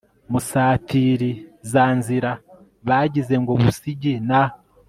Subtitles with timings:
[0.31, 2.31] Musatirizanzira
[2.87, 4.43] bagize ngo Busigi na